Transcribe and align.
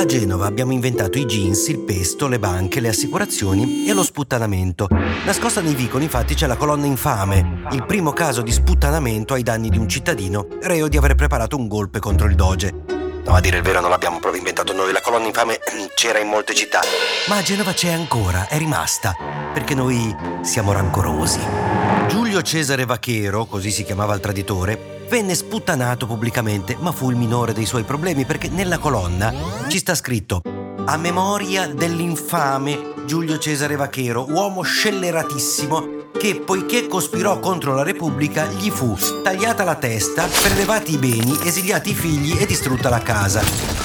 A 0.00 0.06
Genova 0.06 0.46
abbiamo 0.46 0.72
inventato 0.72 1.18
i 1.18 1.26
jeans, 1.26 1.68
il 1.68 1.80
pesto, 1.80 2.26
le 2.26 2.38
banche, 2.38 2.80
le 2.80 2.88
assicurazioni 2.88 3.86
e 3.86 3.92
lo 3.92 4.02
sputtanamento. 4.02 4.88
Nascosta 5.26 5.60
nei 5.60 5.74
vicoli 5.74 6.04
infatti 6.04 6.32
c'è 6.32 6.46
la 6.46 6.56
colonna 6.56 6.86
infame, 6.86 7.66
il 7.72 7.84
primo 7.84 8.14
caso 8.14 8.40
di 8.40 8.50
sputtanamento 8.50 9.34
ai 9.34 9.42
danni 9.42 9.68
di 9.68 9.76
un 9.76 9.86
cittadino 9.90 10.46
reo 10.62 10.88
di 10.88 10.96
aver 10.96 11.16
preparato 11.16 11.58
un 11.58 11.68
golpe 11.68 11.98
contro 11.98 12.28
il 12.28 12.34
doge. 12.34 12.72
No, 13.26 13.34
a 13.34 13.40
dire 13.40 13.58
il 13.58 13.62
vero 13.62 13.82
non 13.82 13.90
l'abbiamo 13.90 14.20
proprio 14.20 14.40
inventato 14.40 14.72
noi, 14.72 14.90
la 14.90 15.02
colonna 15.02 15.26
infame 15.26 15.58
c'era 15.94 16.18
in 16.18 16.28
molte 16.28 16.54
città. 16.54 16.80
Ma 17.28 17.36
a 17.36 17.42
Genova 17.42 17.74
c'è 17.74 17.92
ancora, 17.92 18.48
è 18.48 18.56
rimasta, 18.56 19.14
perché 19.52 19.74
noi 19.74 20.16
siamo 20.40 20.72
rancorosi. 20.72 21.40
Giulio 22.08 22.40
Cesare 22.40 22.86
Vachero, 22.86 23.44
così 23.44 23.70
si 23.70 23.84
chiamava 23.84 24.14
il 24.14 24.20
traditore, 24.20 24.99
venne 25.10 25.34
sputtanato 25.34 26.06
pubblicamente, 26.06 26.76
ma 26.78 26.92
fu 26.92 27.10
il 27.10 27.16
minore 27.16 27.52
dei 27.52 27.66
suoi 27.66 27.82
problemi 27.82 28.24
perché 28.24 28.48
nella 28.48 28.78
colonna 28.78 29.34
ci 29.66 29.78
sta 29.78 29.96
scritto 29.96 30.40
a 30.84 30.96
memoria 30.96 31.66
dell'infame 31.66 32.94
Giulio 33.06 33.36
Cesare 33.38 33.74
Vachero, 33.74 34.26
uomo 34.30 34.62
scelleratissimo 34.62 35.98
che 36.16 36.36
poiché 36.36 36.86
cospirò 36.86 37.40
contro 37.40 37.74
la 37.74 37.82
Repubblica 37.82 38.46
gli 38.46 38.70
fu 38.70 38.96
tagliata 39.22 39.64
la 39.64 39.74
testa, 39.74 40.26
prelevati 40.26 40.92
i 40.92 40.98
beni, 40.98 41.36
esiliati 41.44 41.90
i 41.90 41.94
figli 41.94 42.40
e 42.40 42.46
distrutta 42.46 42.88
la 42.88 43.00
casa. 43.00 43.42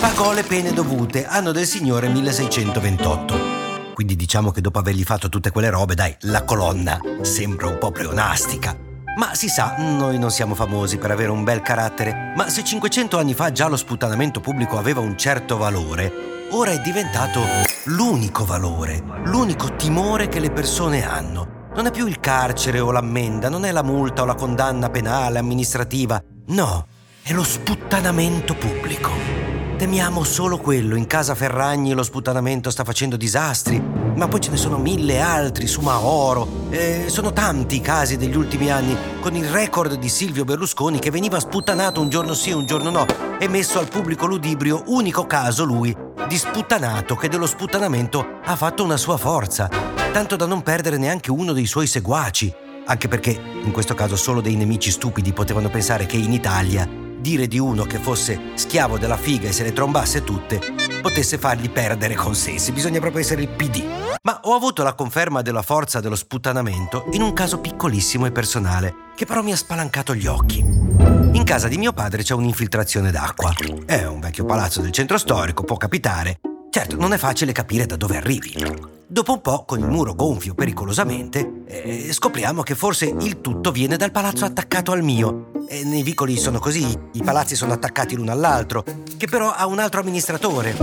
Pagò 0.00 0.32
le 0.32 0.42
pene 0.42 0.72
dovute, 0.72 1.24
anno 1.24 1.52
del 1.52 1.66
Signore 1.66 2.08
1628. 2.08 3.94
Quindi 3.94 4.16
diciamo 4.16 4.50
che 4.50 4.60
dopo 4.60 4.78
avergli 4.78 5.04
fatto 5.04 5.30
tutte 5.30 5.50
quelle 5.50 5.70
robe, 5.70 5.94
dai, 5.94 6.14
la 6.22 6.44
colonna 6.44 7.00
sembra 7.22 7.68
un 7.68 7.78
po' 7.78 7.90
pleonastica. 7.90 8.85
Ma 9.16 9.34
si 9.34 9.48
sa, 9.48 9.76
noi 9.78 10.18
non 10.18 10.30
siamo 10.30 10.54
famosi 10.54 10.98
per 10.98 11.10
avere 11.10 11.30
un 11.30 11.42
bel 11.42 11.62
carattere, 11.62 12.34
ma 12.36 12.50
se 12.50 12.62
500 12.62 13.16
anni 13.16 13.32
fa 13.32 13.50
già 13.50 13.66
lo 13.66 13.78
sputtanamento 13.78 14.40
pubblico 14.40 14.76
aveva 14.76 15.00
un 15.00 15.16
certo 15.16 15.56
valore, 15.56 16.48
ora 16.50 16.72
è 16.72 16.80
diventato 16.80 17.40
l'unico 17.84 18.44
valore, 18.44 19.02
l'unico 19.24 19.74
timore 19.74 20.28
che 20.28 20.38
le 20.38 20.50
persone 20.50 21.08
hanno. 21.08 21.68
Non 21.74 21.86
è 21.86 21.90
più 21.90 22.06
il 22.06 22.20
carcere 22.20 22.78
o 22.78 22.90
l'ammenda, 22.90 23.48
non 23.48 23.64
è 23.64 23.72
la 23.72 23.82
multa 23.82 24.20
o 24.20 24.26
la 24.26 24.34
condanna 24.34 24.90
penale, 24.90 25.38
amministrativa, 25.38 26.22
no, 26.48 26.86
è 27.22 27.32
lo 27.32 27.42
sputtanamento 27.42 28.54
pubblico. 28.54 29.35
Temiamo 29.76 30.24
solo 30.24 30.56
quello. 30.56 30.96
In 30.96 31.06
casa 31.06 31.34
Ferragni 31.34 31.92
lo 31.92 32.02
sputtanamento 32.02 32.70
sta 32.70 32.82
facendo 32.82 33.18
disastri, 33.18 33.78
ma 33.78 34.26
poi 34.26 34.40
ce 34.40 34.50
ne 34.50 34.56
sono 34.56 34.78
mille 34.78 35.20
altri 35.20 35.66
su 35.66 35.82
Maoro. 35.82 36.48
Eh, 36.70 37.04
sono 37.08 37.34
tanti 37.34 37.76
i 37.76 37.80
casi 37.82 38.16
degli 38.16 38.36
ultimi 38.36 38.70
anni, 38.70 38.96
con 39.20 39.36
il 39.36 39.46
record 39.46 39.96
di 39.96 40.08
Silvio 40.08 40.44
Berlusconi 40.44 40.98
che 40.98 41.10
veniva 41.10 41.38
sputtanato 41.38 42.00
un 42.00 42.08
giorno 42.08 42.32
sì, 42.32 42.52
un 42.52 42.64
giorno 42.64 42.88
no, 42.88 43.04
e 43.38 43.48
messo 43.48 43.78
al 43.78 43.88
pubblico 43.88 44.24
ludibrio, 44.24 44.82
unico 44.86 45.26
caso 45.26 45.64
lui, 45.64 45.94
di 46.26 46.38
sputtanato 46.38 47.14
che 47.14 47.28
dello 47.28 47.46
sputtanamento 47.46 48.38
ha 48.44 48.56
fatto 48.56 48.82
una 48.82 48.96
sua 48.96 49.18
forza, 49.18 49.68
tanto 50.10 50.36
da 50.36 50.46
non 50.46 50.62
perdere 50.62 50.96
neanche 50.96 51.30
uno 51.30 51.52
dei 51.52 51.66
suoi 51.66 51.86
seguaci. 51.86 52.50
Anche 52.86 53.08
perché, 53.08 53.38
in 53.62 53.72
questo 53.72 53.92
caso, 53.92 54.16
solo 54.16 54.40
dei 54.40 54.56
nemici 54.56 54.90
stupidi 54.90 55.34
potevano 55.34 55.68
pensare 55.68 56.06
che 56.06 56.16
in 56.16 56.32
Italia 56.32 57.04
dire 57.26 57.48
di 57.48 57.58
uno 57.58 57.82
che 57.82 57.98
fosse 57.98 58.52
schiavo 58.54 58.98
della 58.98 59.16
figa 59.16 59.48
e 59.48 59.52
se 59.52 59.64
le 59.64 59.72
trombasse 59.72 60.22
tutte 60.22 60.60
potesse 61.02 61.38
fargli 61.38 61.68
perdere 61.68 62.14
consensi. 62.14 62.70
Bisogna 62.70 63.00
proprio 63.00 63.20
essere 63.20 63.42
il 63.42 63.48
PD. 63.48 63.82
Ma 64.22 64.42
ho 64.44 64.54
avuto 64.54 64.84
la 64.84 64.94
conferma 64.94 65.42
della 65.42 65.62
forza 65.62 65.98
dello 65.98 66.14
sputtanamento 66.14 67.06
in 67.12 67.22
un 67.22 67.32
caso 67.32 67.58
piccolissimo 67.58 68.26
e 68.26 68.30
personale, 68.30 68.94
che 69.16 69.26
però 69.26 69.42
mi 69.42 69.50
ha 69.50 69.56
spalancato 69.56 70.14
gli 70.14 70.28
occhi. 70.28 70.58
In 70.60 71.42
casa 71.44 71.66
di 71.66 71.78
mio 71.78 71.92
padre 71.92 72.22
c'è 72.22 72.34
un'infiltrazione 72.34 73.10
d'acqua. 73.10 73.52
È 73.84 74.04
un 74.04 74.20
vecchio 74.20 74.44
palazzo 74.44 74.80
del 74.80 74.92
centro 74.92 75.18
storico, 75.18 75.64
può 75.64 75.76
capitare. 75.76 76.38
Certo, 76.70 76.96
non 76.96 77.12
è 77.12 77.18
facile 77.18 77.50
capire 77.50 77.86
da 77.86 77.96
dove 77.96 78.18
arrivi. 78.18 78.95
Dopo 79.16 79.32
un 79.32 79.40
po', 79.40 79.64
con 79.64 79.78
il 79.78 79.86
muro 79.86 80.12
gonfio 80.12 80.52
pericolosamente, 80.52 81.62
eh, 81.66 82.12
scopriamo 82.12 82.62
che 82.62 82.74
forse 82.74 83.06
il 83.06 83.40
tutto 83.40 83.72
viene 83.72 83.96
dal 83.96 84.10
palazzo 84.10 84.44
attaccato 84.44 84.92
al 84.92 85.02
mio. 85.02 85.52
E 85.70 85.84
nei 85.84 86.02
vicoli 86.02 86.36
sono 86.36 86.58
così, 86.58 86.86
i 87.12 87.22
palazzi 87.22 87.56
sono 87.56 87.72
attaccati 87.72 88.14
l'uno 88.14 88.30
all'altro, 88.30 88.84
che 89.16 89.26
però 89.26 89.52
ha 89.52 89.64
un 89.64 89.78
altro 89.78 90.00
amministratore. 90.00 90.76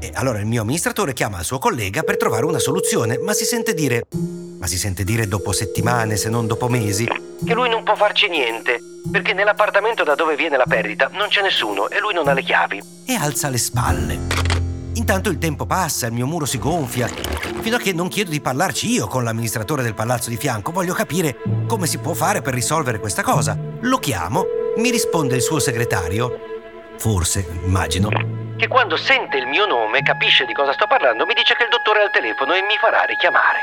E 0.00 0.10
allora 0.14 0.40
il 0.40 0.46
mio 0.46 0.62
amministratore 0.62 1.12
chiama 1.12 1.38
il 1.38 1.44
suo 1.44 1.60
collega 1.60 2.02
per 2.02 2.16
trovare 2.16 2.46
una 2.46 2.58
soluzione, 2.58 3.16
ma 3.18 3.32
si 3.32 3.44
sente 3.44 3.74
dire, 3.74 4.06
ma 4.58 4.66
si 4.66 4.76
sente 4.76 5.04
dire 5.04 5.28
dopo 5.28 5.52
settimane, 5.52 6.16
se 6.16 6.28
non 6.28 6.48
dopo 6.48 6.66
mesi, 6.68 7.06
che 7.06 7.54
lui 7.54 7.68
non 7.68 7.84
può 7.84 7.94
farci 7.94 8.26
niente, 8.28 8.80
perché 9.08 9.34
nell'appartamento 9.34 10.02
da 10.02 10.16
dove 10.16 10.34
viene 10.34 10.56
la 10.56 10.66
perdita 10.66 11.10
non 11.12 11.28
c'è 11.28 11.42
nessuno 11.42 11.88
e 11.88 12.00
lui 12.00 12.12
non 12.12 12.26
ha 12.26 12.32
le 12.32 12.42
chiavi. 12.42 12.82
E 13.06 13.14
alza 13.14 13.48
le 13.48 13.58
spalle. 13.58 14.57
Intanto 14.94 15.30
il 15.30 15.38
tempo 15.38 15.66
passa, 15.66 16.06
il 16.06 16.12
mio 16.12 16.26
muro 16.26 16.44
si 16.44 16.58
gonfia, 16.58 17.06
fino 17.60 17.76
a 17.76 17.78
che 17.78 17.92
non 17.92 18.08
chiedo 18.08 18.30
di 18.30 18.40
parlarci 18.40 18.90
io 18.90 19.06
con 19.06 19.24
l'amministratore 19.24 19.82
del 19.82 19.94
palazzo 19.94 20.28
di 20.30 20.36
fianco. 20.36 20.72
Voglio 20.72 20.94
capire 20.94 21.38
come 21.66 21.86
si 21.86 21.98
può 21.98 22.14
fare 22.14 22.42
per 22.42 22.54
risolvere 22.54 22.98
questa 22.98 23.22
cosa. 23.22 23.56
Lo 23.80 23.98
chiamo, 23.98 24.44
mi 24.76 24.90
risponde 24.90 25.36
il 25.36 25.42
suo 25.42 25.58
segretario, 25.58 26.38
forse, 26.98 27.46
immagino, 27.64 28.08
che 28.56 28.66
quando 28.66 28.96
sente 28.96 29.36
il 29.36 29.46
mio 29.46 29.66
nome, 29.66 30.02
capisce 30.02 30.44
di 30.44 30.52
cosa 30.52 30.72
sto 30.72 30.86
parlando, 30.88 31.24
mi 31.26 31.34
dice 31.34 31.54
che 31.54 31.62
il 31.62 31.70
dottore 31.70 32.00
è 32.00 32.02
al 32.02 32.10
telefono 32.10 32.54
e 32.54 32.62
mi 32.62 32.76
farà 32.80 33.04
richiamare. 33.04 33.62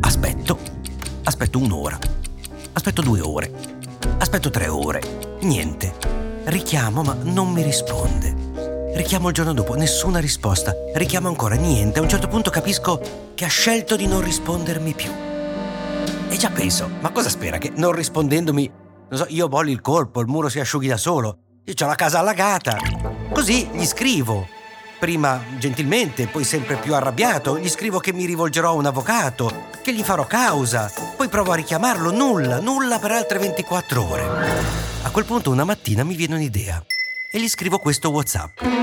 Aspetto, 0.00 0.58
aspetto 1.24 1.58
un'ora, 1.58 1.98
aspetto 2.72 3.02
due 3.02 3.20
ore, 3.20 3.52
aspetto 4.18 4.48
tre 4.48 4.68
ore, 4.68 5.00
niente. 5.40 6.20
Richiamo 6.44 7.02
ma 7.02 7.16
non 7.22 7.52
mi 7.52 7.62
risponde. 7.62 8.41
Richiamo 8.94 9.28
il 9.28 9.34
giorno 9.34 9.54
dopo, 9.54 9.74
nessuna 9.74 10.18
risposta. 10.18 10.74
Richiamo 10.92 11.26
ancora, 11.26 11.54
niente. 11.54 11.98
A 11.98 12.02
un 12.02 12.10
certo 12.10 12.28
punto 12.28 12.50
capisco 12.50 13.00
che 13.34 13.46
ha 13.46 13.48
scelto 13.48 13.96
di 13.96 14.06
non 14.06 14.20
rispondermi 14.22 14.92
più. 14.92 15.10
E 16.28 16.36
già 16.36 16.50
penso, 16.50 16.90
ma 17.00 17.10
cosa 17.10 17.30
spera? 17.30 17.56
Che 17.56 17.72
non 17.74 17.92
rispondendomi, 17.92 18.70
non 19.08 19.18
so, 19.18 19.26
io 19.28 19.48
bolli 19.48 19.72
il 19.72 19.80
colpo, 19.80 20.20
il 20.20 20.26
muro 20.26 20.50
si 20.50 20.60
asciughi 20.60 20.88
da 20.88 20.98
solo. 20.98 21.38
Io 21.64 21.74
ho 21.80 21.86
la 21.86 21.94
casa 21.94 22.18
allagata. 22.18 22.76
Così 23.32 23.66
gli 23.72 23.86
scrivo. 23.86 24.46
Prima 24.98 25.42
gentilmente, 25.58 26.26
poi 26.26 26.44
sempre 26.44 26.76
più 26.76 26.94
arrabbiato, 26.94 27.58
gli 27.58 27.70
scrivo 27.70 27.98
che 27.98 28.12
mi 28.12 28.26
rivolgerò 28.26 28.68
a 28.68 28.74
un 28.74 28.86
avvocato, 28.86 29.68
che 29.82 29.94
gli 29.94 30.02
farò 30.02 30.26
causa. 30.26 30.92
Poi 31.16 31.28
provo 31.28 31.52
a 31.52 31.56
richiamarlo, 31.56 32.12
nulla, 32.12 32.60
nulla 32.60 32.98
per 32.98 33.12
altre 33.12 33.38
24 33.38 34.06
ore. 34.06 34.24
A 35.02 35.10
quel 35.10 35.24
punto 35.24 35.50
una 35.50 35.64
mattina 35.64 36.04
mi 36.04 36.14
viene 36.14 36.34
un'idea 36.34 36.84
e 37.32 37.40
gli 37.40 37.48
scrivo 37.48 37.78
questo 37.78 38.10
WhatsApp. 38.10 38.81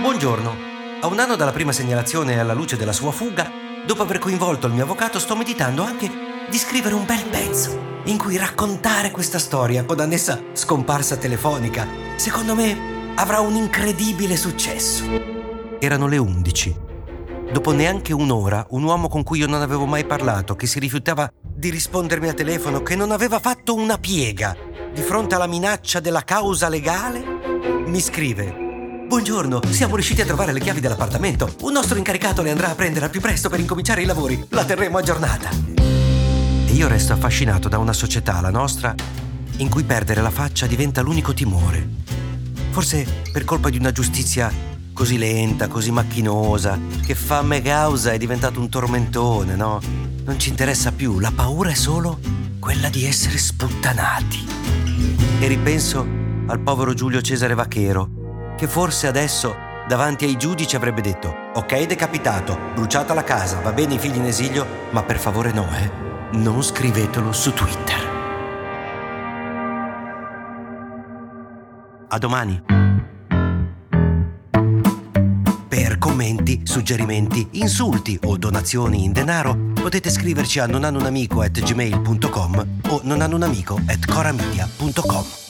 Buongiorno. 0.00 0.56
A 1.02 1.08
un 1.08 1.18
anno 1.18 1.36
dalla 1.36 1.52
prima 1.52 1.72
segnalazione 1.72 2.40
alla 2.40 2.54
luce 2.54 2.78
della 2.78 2.92
sua 2.92 3.10
fuga, 3.10 3.52
dopo 3.84 4.00
aver 4.00 4.18
coinvolto 4.18 4.66
il 4.66 4.72
mio 4.72 4.84
avvocato, 4.84 5.18
sto 5.18 5.36
meditando 5.36 5.82
anche 5.82 6.10
di 6.48 6.56
scrivere 6.56 6.94
un 6.94 7.04
bel 7.04 7.22
pezzo 7.26 8.00
in 8.04 8.16
cui 8.16 8.38
raccontare 8.38 9.10
questa 9.10 9.38
storia 9.38 9.84
con 9.84 10.00
annessa 10.00 10.40
scomparsa 10.54 11.18
telefonica. 11.18 11.86
Secondo 12.16 12.54
me 12.54 13.12
avrà 13.16 13.40
un 13.40 13.56
incredibile 13.56 14.36
successo. 14.36 15.04
Erano 15.78 16.06
le 16.06 16.16
11. 16.16 16.76
Dopo 17.52 17.72
neanche 17.72 18.14
un'ora, 18.14 18.66
un 18.70 18.84
uomo 18.84 19.06
con 19.08 19.22
cui 19.22 19.40
io 19.40 19.46
non 19.46 19.60
avevo 19.60 19.84
mai 19.84 20.06
parlato, 20.06 20.56
che 20.56 20.66
si 20.66 20.78
rifiutava 20.78 21.30
di 21.42 21.68
rispondermi 21.68 22.28
al 22.28 22.34
telefono, 22.34 22.82
che 22.82 22.96
non 22.96 23.10
aveva 23.10 23.38
fatto 23.38 23.74
una 23.74 23.98
piega 23.98 24.56
di 24.94 25.02
fronte 25.02 25.34
alla 25.34 25.46
minaccia 25.46 26.00
della 26.00 26.22
causa 26.22 26.70
legale, 26.70 27.22
mi 27.84 28.00
scrive 28.00 28.68
Buongiorno, 29.10 29.60
siamo 29.70 29.96
riusciti 29.96 30.20
a 30.20 30.24
trovare 30.24 30.52
le 30.52 30.60
chiavi 30.60 30.78
dell'appartamento. 30.78 31.56
Un 31.62 31.72
nostro 31.72 31.98
incaricato 31.98 32.42
le 32.42 32.52
andrà 32.52 32.70
a 32.70 32.74
prendere 32.76 33.06
al 33.06 33.10
più 33.10 33.20
presto 33.20 33.48
per 33.48 33.58
incominciare 33.58 34.02
i 34.02 34.04
lavori. 34.04 34.40
La 34.50 34.64
terremo 34.64 34.98
aggiornata. 34.98 35.50
E 35.50 36.70
io 36.70 36.86
resto 36.86 37.12
affascinato 37.12 37.68
da 37.68 37.78
una 37.78 37.92
società, 37.92 38.40
la 38.40 38.50
nostra, 38.50 38.94
in 39.56 39.68
cui 39.68 39.82
perdere 39.82 40.22
la 40.22 40.30
faccia 40.30 40.68
diventa 40.68 41.00
l'unico 41.00 41.34
timore. 41.34 41.88
Forse 42.70 43.24
per 43.32 43.42
colpa 43.44 43.68
di 43.68 43.78
una 43.78 43.90
giustizia 43.90 44.48
così 44.92 45.18
lenta, 45.18 45.66
così 45.66 45.90
macchinosa, 45.90 46.78
che 47.04 47.16
fame 47.16 47.62
causa 47.62 48.12
è 48.12 48.16
diventato 48.16 48.60
un 48.60 48.68
tormentone, 48.68 49.56
no? 49.56 49.80
Non 50.24 50.38
ci 50.38 50.50
interessa 50.50 50.92
più, 50.92 51.18
la 51.18 51.32
paura 51.34 51.70
è 51.70 51.74
solo 51.74 52.20
quella 52.60 52.88
di 52.88 53.04
essere 53.04 53.38
sputtanati. 53.38 54.46
E 55.40 55.46
ripenso 55.48 56.06
al 56.46 56.60
povero 56.60 56.94
Giulio 56.94 57.20
Cesare 57.20 57.54
Vachero, 57.54 58.18
che 58.60 58.68
forse 58.68 59.06
adesso 59.06 59.56
davanti 59.88 60.26
ai 60.26 60.36
giudici 60.36 60.76
avrebbe 60.76 61.00
detto: 61.00 61.34
Ok, 61.54 61.86
decapitato, 61.86 62.58
bruciata 62.74 63.14
la 63.14 63.24
casa, 63.24 63.58
va 63.60 63.72
bene 63.72 63.94
i 63.94 63.98
figli 63.98 64.16
in 64.16 64.26
esilio, 64.26 64.66
ma 64.90 65.02
per 65.02 65.18
favore 65.18 65.50
no, 65.50 65.66
eh 65.74 65.90
non 66.32 66.62
scrivetelo 66.62 67.32
su 67.32 67.54
Twitter. 67.54 67.96
A 72.08 72.18
domani. 72.18 72.62
Per 75.68 75.96
commenti, 75.96 76.60
suggerimenti, 76.64 77.48
insulti 77.52 78.18
o 78.24 78.36
donazioni 78.36 79.04
in 79.04 79.12
denaro 79.12 79.56
potete 79.72 80.10
scriverci 80.10 80.58
a 80.58 80.66
nonanunamico@gmail.com 80.66 82.66
o 82.88 83.00
nonanunamico@coramedia.com. 83.04 85.49